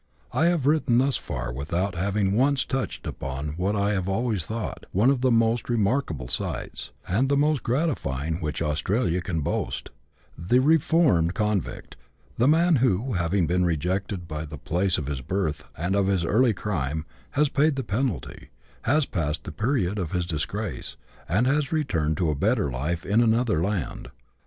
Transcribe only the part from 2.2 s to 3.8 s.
once touched upon what